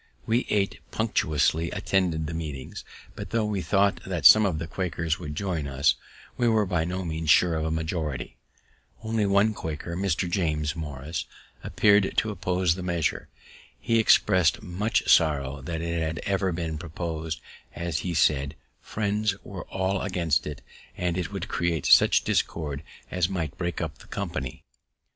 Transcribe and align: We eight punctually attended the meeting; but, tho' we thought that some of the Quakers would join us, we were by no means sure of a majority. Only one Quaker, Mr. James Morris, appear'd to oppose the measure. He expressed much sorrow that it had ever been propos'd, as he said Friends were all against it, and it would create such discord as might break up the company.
We 0.25 0.47
eight 0.49 0.79
punctually 0.89 1.69
attended 1.69 2.25
the 2.25 2.33
meeting; 2.33 2.73
but, 3.15 3.29
tho' 3.29 3.45
we 3.45 3.61
thought 3.61 4.03
that 4.03 4.25
some 4.25 4.47
of 4.47 4.57
the 4.57 4.65
Quakers 4.65 5.19
would 5.19 5.35
join 5.35 5.67
us, 5.67 5.93
we 6.37 6.47
were 6.47 6.65
by 6.65 6.85
no 6.85 7.05
means 7.05 7.29
sure 7.29 7.53
of 7.53 7.65
a 7.65 7.69
majority. 7.69 8.35
Only 9.03 9.27
one 9.27 9.53
Quaker, 9.53 9.95
Mr. 9.95 10.27
James 10.27 10.75
Morris, 10.75 11.25
appear'd 11.63 12.13
to 12.17 12.31
oppose 12.31 12.73
the 12.73 12.81
measure. 12.81 13.29
He 13.79 13.99
expressed 13.99 14.63
much 14.63 15.07
sorrow 15.07 15.61
that 15.61 15.83
it 15.83 16.01
had 16.01 16.17
ever 16.25 16.51
been 16.51 16.79
propos'd, 16.79 17.39
as 17.75 17.99
he 17.99 18.15
said 18.15 18.55
Friends 18.81 19.35
were 19.43 19.65
all 19.65 20.01
against 20.01 20.47
it, 20.47 20.63
and 20.97 21.15
it 21.15 21.31
would 21.31 21.47
create 21.47 21.85
such 21.85 22.23
discord 22.23 22.81
as 23.11 23.29
might 23.29 23.55
break 23.55 23.79
up 23.79 23.99
the 23.99 24.07
company. 24.07 24.63